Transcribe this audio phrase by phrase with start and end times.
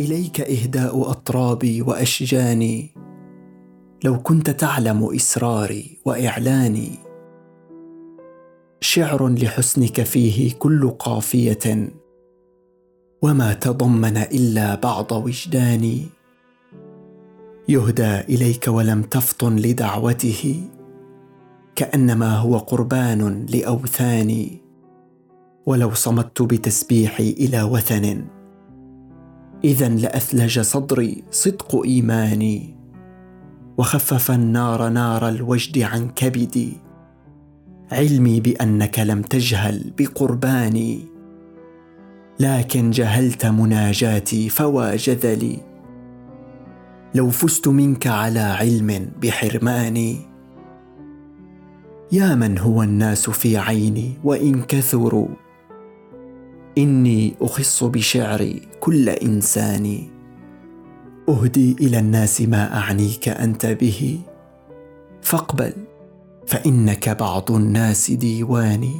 [0.00, 2.90] إليك إهداء أطرابي وأشجاني.
[4.04, 6.90] لو كنت تعلم إسراري وإعلاني.
[8.80, 11.92] شعر لحسنك فيه كل قافية.
[13.22, 16.06] وما تضمن إلا بعض وجداني.
[17.68, 20.62] يهدى إليك ولم تفطن لدعوته.
[21.74, 24.60] كأنما هو قربان لأوثاني.
[25.66, 28.35] ولو صمت بتسبيحي إلى وثن.
[29.66, 32.74] اذا لأثلج صدري صدق إيماني
[33.78, 36.72] وخفف النار نار الوجد عن كبدي.
[37.92, 41.00] علمي بأنك لم تجهل بقرباني
[42.40, 45.58] لكن جهلت مناجاتي فوا جذلي
[47.14, 50.16] لو فزت منك على علم بحرماني.
[52.12, 55.28] يا من هو الناس في عيني وإن كثروا
[56.78, 60.08] إني أخص بشعري كل إنسان.
[61.28, 64.20] أهدي إلى الناس ما أعنيك أنت به.
[65.22, 65.72] فاقبل
[66.46, 68.96] فإنك بعض الناس ديواني.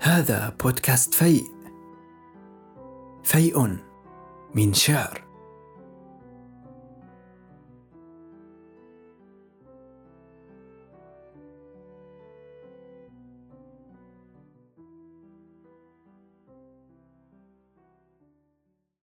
[0.00, 1.44] هذا بودكاست فيء.
[3.22, 3.76] فيء
[4.54, 5.27] من شعر.